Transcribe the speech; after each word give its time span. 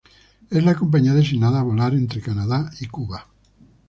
Es 0.49 0.63
la 0.65 0.73
compañía 0.73 1.13
designada 1.13 1.59
a 1.59 1.63
volar 1.63 1.93
entre 1.93 2.21
Canadá 2.21 2.71
y 2.79 2.87
Cuba. 2.87 3.27